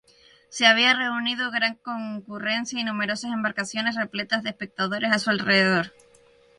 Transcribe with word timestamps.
Se 0.49 0.65
había 0.65 0.95
reunido 0.95 1.51
gran 1.51 1.75
concurrencia 1.75 2.79
y 2.79 2.83
numerosas 2.83 3.33
embarcaciones 3.33 3.95
repletas 3.95 4.41
de 4.41 4.49
espectadores 4.49 5.11
a 5.11 5.19
su 5.19 5.29
alrededor. 5.29 5.93